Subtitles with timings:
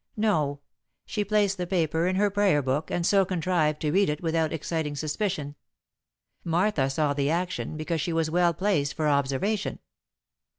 [0.17, 0.61] "No.
[1.05, 4.51] She placed the paper in her prayer book, and so contrived to read it without
[4.51, 5.53] exciting suspicion.
[6.43, 9.77] Martha saw the action, because she was well placed for observation."